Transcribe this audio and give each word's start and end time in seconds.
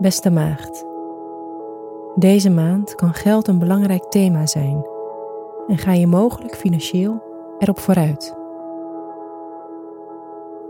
Beste 0.00 0.30
maagd. 0.30 0.84
Deze 2.14 2.50
maand 2.50 2.94
kan 2.94 3.14
geld 3.14 3.48
een 3.48 3.58
belangrijk 3.58 4.04
thema 4.04 4.46
zijn 4.46 4.86
en 5.66 5.78
ga 5.78 5.92
je 5.92 6.06
mogelijk 6.06 6.56
financieel 6.56 7.22
erop 7.58 7.78
vooruit. 7.78 8.36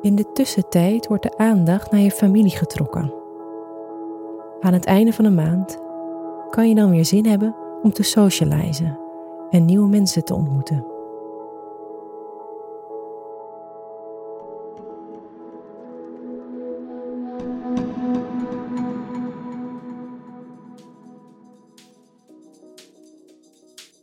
In 0.00 0.14
de 0.14 0.32
tussentijd 0.32 1.06
wordt 1.06 1.22
de 1.22 1.36
aandacht 1.36 1.90
naar 1.90 2.00
je 2.00 2.10
familie 2.10 2.56
getrokken. 2.56 3.12
Aan 4.60 4.72
het 4.72 4.84
einde 4.84 5.12
van 5.12 5.24
de 5.24 5.30
maand 5.30 5.78
kan 6.50 6.68
je 6.68 6.74
dan 6.74 6.90
weer 6.90 7.04
zin 7.04 7.26
hebben 7.26 7.54
om 7.82 7.92
te 7.92 8.02
socializen 8.02 8.98
en 9.50 9.64
nieuwe 9.64 9.88
mensen 9.88 10.24
te 10.24 10.34
ontmoeten. 10.34 10.89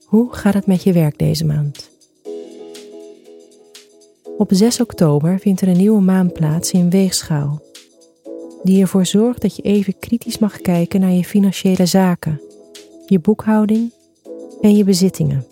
Hoe 0.08 0.34
gaat 0.34 0.54
het 0.54 0.66
met 0.66 0.84
je 0.84 0.94
werk 0.94 1.18
deze 1.18 1.46
maand? 1.46 1.90
Op 4.38 4.50
6 4.54 4.82
oktober 4.82 5.40
vindt 5.40 5.62
er 5.62 5.68
een 5.68 5.78
nieuwe 5.78 6.02
maan 6.02 6.32
plaats 6.32 6.72
in 6.72 6.90
Weegschaal, 6.90 7.62
die 8.64 8.82
ervoor 8.82 9.06
zorgt 9.06 9.42
dat 9.42 9.56
je 9.56 9.62
even 9.62 10.00
kritisch 10.00 10.38
mag 10.38 10.62
kijken 10.62 11.00
naar 11.00 11.12
je 11.12 11.24
financiële 11.24 11.86
zaken, 11.86 12.42
je 13.06 13.20
boekhouding 13.20 13.92
en 14.62 14.76
je 14.76 14.84
bezittingen. 14.84 15.46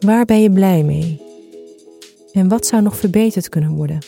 Waar 0.00 0.24
ben 0.24 0.40
je 0.40 0.50
blij 0.50 0.82
mee? 0.82 1.20
En 2.32 2.48
wat 2.48 2.66
zou 2.66 2.82
nog 2.82 2.96
verbeterd 2.96 3.48
kunnen 3.48 3.70
worden? 3.70 3.98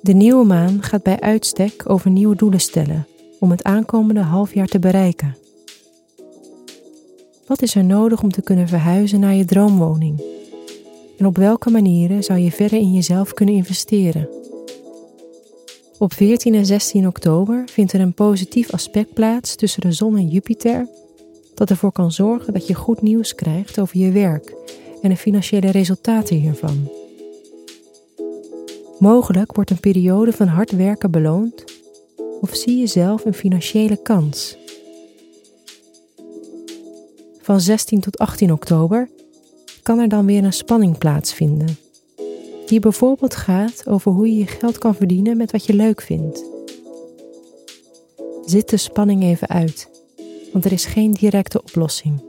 De 0.00 0.12
nieuwe 0.12 0.44
maan 0.44 0.82
gaat 0.82 1.02
bij 1.02 1.20
uitstek 1.20 1.82
over 1.90 2.10
nieuwe 2.10 2.36
doelen 2.36 2.60
stellen 2.60 3.06
om 3.38 3.50
het 3.50 3.62
aankomende 3.62 4.20
halfjaar 4.20 4.66
te 4.66 4.78
bereiken. 4.78 5.36
Wat 7.50 7.62
is 7.62 7.74
er 7.74 7.84
nodig 7.84 8.22
om 8.22 8.30
te 8.30 8.42
kunnen 8.42 8.68
verhuizen 8.68 9.20
naar 9.20 9.34
je 9.34 9.44
droomwoning? 9.44 10.22
En 11.18 11.26
op 11.26 11.36
welke 11.36 11.70
manieren 11.70 12.22
zou 12.22 12.38
je 12.38 12.50
verder 12.50 12.78
in 12.78 12.92
jezelf 12.92 13.34
kunnen 13.34 13.54
investeren? 13.54 14.28
Op 15.98 16.12
14 16.12 16.54
en 16.54 16.66
16 16.66 17.06
oktober 17.06 17.62
vindt 17.66 17.92
er 17.92 18.00
een 18.00 18.12
positief 18.12 18.72
aspect 18.72 19.14
plaats 19.14 19.54
tussen 19.54 19.80
de 19.80 19.92
zon 19.92 20.16
en 20.16 20.28
Jupiter, 20.28 20.88
dat 21.54 21.70
ervoor 21.70 21.92
kan 21.92 22.12
zorgen 22.12 22.52
dat 22.52 22.66
je 22.66 22.74
goed 22.74 23.02
nieuws 23.02 23.34
krijgt 23.34 23.80
over 23.80 23.98
je 23.98 24.10
werk 24.10 24.54
en 25.02 25.10
de 25.10 25.16
financiële 25.16 25.70
resultaten 25.70 26.36
hiervan. 26.36 26.88
Mogelijk 28.98 29.54
wordt 29.54 29.70
een 29.70 29.80
periode 29.80 30.32
van 30.32 30.46
hard 30.46 30.70
werken 30.70 31.10
beloond, 31.10 31.64
of 32.40 32.54
zie 32.54 32.78
je 32.78 32.86
zelf 32.86 33.24
een 33.24 33.34
financiële 33.34 34.02
kans 34.02 34.58
van 37.50 37.60
16 37.60 38.00
tot 38.00 38.18
18 38.18 38.52
oktober 38.52 39.08
kan 39.82 39.98
er 39.98 40.08
dan 40.08 40.26
weer 40.26 40.44
een 40.44 40.52
spanning 40.52 40.98
plaatsvinden. 40.98 41.76
Die 42.66 42.80
bijvoorbeeld 42.80 43.34
gaat 43.34 43.88
over 43.88 44.12
hoe 44.12 44.26
je 44.26 44.38
je 44.38 44.46
geld 44.46 44.78
kan 44.78 44.94
verdienen 44.94 45.36
met 45.36 45.50
wat 45.50 45.64
je 45.64 45.74
leuk 45.74 46.00
vindt. 46.00 46.44
Zit 48.44 48.68
de 48.68 48.76
spanning 48.76 49.22
even 49.22 49.48
uit, 49.48 49.88
want 50.52 50.64
er 50.64 50.72
is 50.72 50.84
geen 50.84 51.12
directe 51.12 51.62
oplossing. 51.62 52.22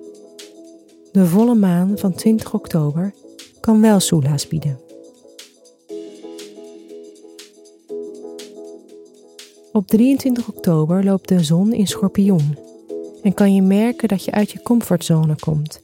De 1.12 1.26
volle 1.26 1.56
maan 1.56 1.98
van 1.98 2.14
20 2.14 2.54
oktober 2.54 3.14
kan 3.60 3.82
wel 3.82 4.00
soelaas 4.00 4.48
bieden. 4.48 4.80
Op 9.72 9.88
23 9.88 10.48
oktober 10.48 11.04
loopt 11.04 11.28
de 11.28 11.44
zon 11.44 11.74
in 11.74 11.88
schorpioen 11.88 12.70
en 13.22 13.34
kan 13.34 13.56
je 13.56 13.62
merken 13.62 14.08
dat 14.08 14.26
je 14.26 14.32
uit 14.32 14.52
je 14.52 14.62
comfortzone 14.62 15.36
komt 15.40 15.82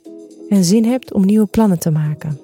en 0.49 0.63
zin 0.63 0.85
hebt 0.85 1.13
om 1.13 1.25
nieuwe 1.25 1.45
plannen 1.45 1.79
te 1.79 1.91
maken. 1.91 2.39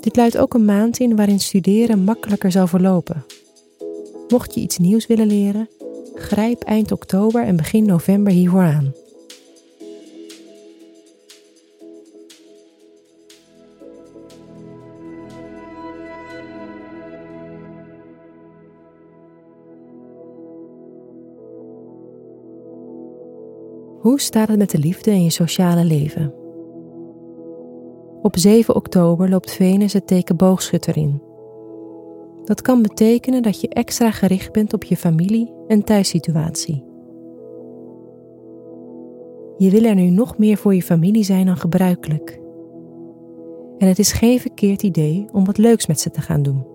Dit 0.00 0.16
luidt 0.16 0.38
ook 0.38 0.54
een 0.54 0.64
maand 0.64 0.98
in 0.98 1.16
waarin 1.16 1.40
studeren 1.40 2.04
makkelijker 2.04 2.52
zal 2.52 2.66
verlopen. 2.66 3.24
Mocht 4.28 4.54
je 4.54 4.60
iets 4.60 4.78
nieuws 4.78 5.06
willen 5.06 5.26
leren, 5.26 5.68
grijp 6.14 6.62
eind 6.62 6.92
oktober 6.92 7.44
en 7.44 7.56
begin 7.56 7.86
november 7.86 8.32
hiervoor 8.32 8.62
aan. 8.62 8.92
Hoe 24.02 24.20
staat 24.20 24.48
het 24.48 24.58
met 24.58 24.70
de 24.70 24.78
liefde 24.78 25.10
en 25.10 25.22
je 25.24 25.30
sociale 25.30 25.84
leven? 25.84 26.34
Op 28.22 28.36
7 28.38 28.74
oktober 28.74 29.28
loopt 29.28 29.52
Venus 29.52 29.92
het 29.92 30.06
teken 30.06 30.36
boogschutter 30.36 30.96
in. 30.96 31.22
Dat 32.44 32.62
kan 32.62 32.82
betekenen 32.82 33.42
dat 33.42 33.60
je 33.60 33.68
extra 33.68 34.10
gericht 34.10 34.52
bent 34.52 34.72
op 34.72 34.84
je 34.84 34.96
familie 34.96 35.52
en 35.66 35.84
thuissituatie. 35.84 36.84
Je 39.56 39.70
wil 39.70 39.84
er 39.84 39.94
nu 39.94 40.10
nog 40.10 40.38
meer 40.38 40.56
voor 40.56 40.74
je 40.74 40.82
familie 40.82 41.24
zijn 41.24 41.46
dan 41.46 41.56
gebruikelijk. 41.56 42.40
En 43.78 43.88
het 43.88 43.98
is 43.98 44.12
geen 44.12 44.40
verkeerd 44.40 44.82
idee 44.82 45.26
om 45.32 45.44
wat 45.44 45.58
leuks 45.58 45.86
met 45.86 46.00
ze 46.00 46.10
te 46.10 46.20
gaan 46.20 46.42
doen. 46.42 46.66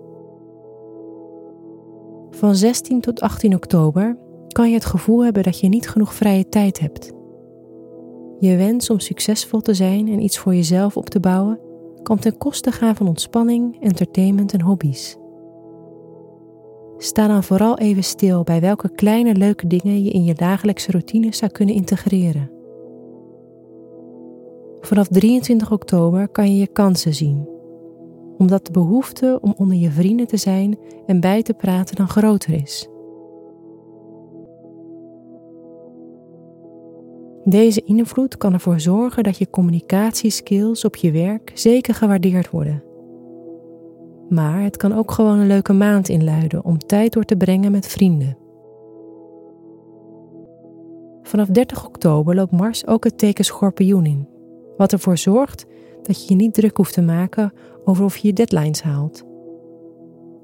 Van 2.30 2.54
16 2.54 3.00
tot 3.00 3.20
18 3.20 3.54
oktober 3.54 4.18
kan 4.48 4.68
je 4.68 4.74
het 4.74 4.84
gevoel 4.84 5.24
hebben 5.24 5.42
dat 5.42 5.60
je 5.60 5.68
niet 5.68 5.88
genoeg 5.88 6.14
vrije 6.14 6.48
tijd 6.48 6.80
hebt. 6.80 7.16
Je 8.40 8.56
wens 8.56 8.90
om 8.90 9.00
succesvol 9.00 9.60
te 9.60 9.74
zijn 9.74 10.08
en 10.08 10.22
iets 10.22 10.38
voor 10.38 10.54
jezelf 10.54 10.96
op 10.96 11.10
te 11.10 11.20
bouwen 11.20 11.60
kan 12.02 12.18
ten 12.18 12.38
koste 12.38 12.72
gaan 12.72 12.96
van 12.96 13.08
ontspanning, 13.08 13.80
entertainment 13.80 14.52
en 14.52 14.60
hobby's. 14.60 15.16
Sta 16.96 17.26
dan 17.26 17.44
vooral 17.44 17.78
even 17.78 18.04
stil 18.04 18.42
bij 18.42 18.60
welke 18.60 18.88
kleine 18.88 19.34
leuke 19.34 19.66
dingen 19.66 20.04
je 20.04 20.10
in 20.10 20.24
je 20.24 20.34
dagelijkse 20.34 20.90
routine 20.90 21.34
zou 21.34 21.50
kunnen 21.50 21.74
integreren. 21.74 22.50
Vanaf 24.80 25.08
23 25.08 25.72
oktober 25.72 26.28
kan 26.28 26.52
je 26.54 26.60
je 26.60 26.66
kansen 26.66 27.14
zien, 27.14 27.48
omdat 28.38 28.66
de 28.66 28.72
behoefte 28.72 29.38
om 29.40 29.54
onder 29.56 29.76
je 29.76 29.90
vrienden 29.90 30.26
te 30.26 30.36
zijn 30.36 30.78
en 31.06 31.20
bij 31.20 31.42
te 31.42 31.54
praten 31.54 31.96
dan 31.96 32.08
groter 32.08 32.54
is. 32.54 32.88
Deze 37.48 37.82
invloed 37.84 38.36
kan 38.36 38.52
ervoor 38.52 38.80
zorgen 38.80 39.22
dat 39.22 39.38
je 39.38 39.50
communicatieskills 39.50 40.84
op 40.84 40.96
je 40.96 41.10
werk 41.10 41.50
zeker 41.54 41.94
gewaardeerd 41.94 42.50
worden. 42.50 42.82
Maar 44.28 44.62
het 44.62 44.76
kan 44.76 44.92
ook 44.92 45.10
gewoon 45.10 45.38
een 45.38 45.46
leuke 45.46 45.72
maand 45.72 46.08
inluiden 46.08 46.64
om 46.64 46.78
tijd 46.78 47.12
door 47.12 47.24
te 47.24 47.36
brengen 47.36 47.70
met 47.72 47.86
vrienden. 47.86 48.38
Vanaf 51.22 51.46
30 51.48 51.86
oktober 51.86 52.34
loopt 52.34 52.52
Mars 52.52 52.86
ook 52.86 53.04
het 53.04 53.18
teken 53.18 53.44
schorpioen 53.44 54.06
in, 54.06 54.28
wat 54.76 54.92
ervoor 54.92 55.18
zorgt 55.18 55.66
dat 56.02 56.22
je 56.22 56.34
je 56.34 56.40
niet 56.40 56.54
druk 56.54 56.76
hoeft 56.76 56.92
te 56.92 57.02
maken 57.02 57.52
over 57.84 58.04
of 58.04 58.16
je 58.16 58.26
je 58.26 58.34
deadlines 58.34 58.82
haalt. 58.82 59.24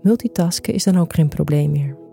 Multitasken 0.02 0.74
is 0.74 0.84
dan 0.84 0.96
ook 0.96 1.14
geen 1.14 1.28
probleem 1.28 1.70
meer. 1.70 2.03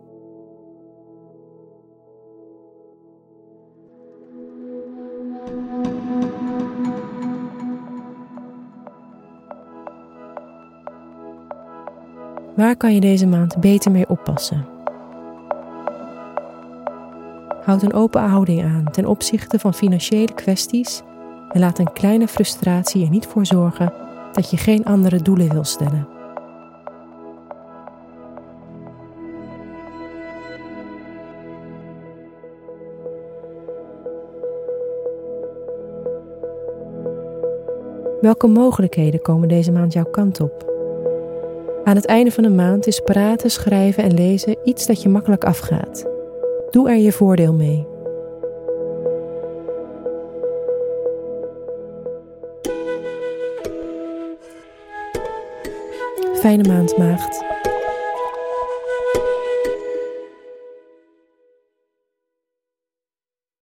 Waar 12.55 12.75
kan 12.75 12.93
je 12.93 12.99
deze 12.99 13.27
maand 13.27 13.57
beter 13.59 13.91
mee 13.91 14.09
oppassen? 14.09 14.65
Houd 17.63 17.81
een 17.81 17.93
open 17.93 18.21
houding 18.21 18.63
aan 18.63 18.91
ten 18.91 19.05
opzichte 19.05 19.59
van 19.59 19.73
financiële 19.73 20.33
kwesties 20.33 21.01
en 21.49 21.59
laat 21.59 21.79
een 21.79 21.93
kleine 21.93 22.27
frustratie 22.27 23.03
er 23.03 23.09
niet 23.09 23.25
voor 23.25 23.45
zorgen 23.45 23.93
dat 24.31 24.49
je 24.49 24.57
geen 24.57 24.85
andere 24.85 25.21
doelen 25.21 25.51
wil 25.51 25.63
stellen. 25.63 26.07
Welke 38.21 38.47
mogelijkheden 38.47 39.21
komen 39.21 39.47
deze 39.47 39.71
maand 39.71 39.93
jouw 39.93 40.09
kant 40.11 40.39
op? 40.39 40.71
Aan 41.83 41.95
het 41.95 42.05
einde 42.05 42.31
van 42.31 42.43
de 42.43 42.49
maand 42.49 42.87
is 42.87 42.99
praten, 42.99 43.51
schrijven 43.51 44.03
en 44.03 44.13
lezen 44.13 44.57
iets 44.63 44.85
dat 44.85 45.01
je 45.01 45.09
makkelijk 45.09 45.43
afgaat. 45.43 46.05
Doe 46.69 46.89
er 46.89 46.97
je 46.97 47.11
voordeel 47.11 47.53
mee. 47.53 47.87
Fijne 56.33 56.67
maand, 56.67 56.97
maagd. 56.97 57.43